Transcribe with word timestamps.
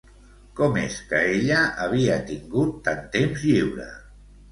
Com 0.59 0.77
és 0.83 0.95
que 1.09 1.19
ella 1.33 1.59
havia 1.83 2.15
tingut 2.29 2.71
tant 2.89 3.05
temps 3.17 3.45
lliure? 3.51 3.87